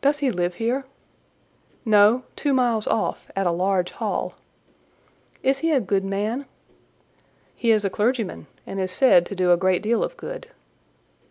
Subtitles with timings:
[0.00, 0.86] "Does he live here?"
[1.84, 4.32] "No—two miles off, at a large hall."
[5.42, 6.46] "Is he a good man?"
[7.54, 10.48] "He is a clergyman, and is said to do a great deal of good."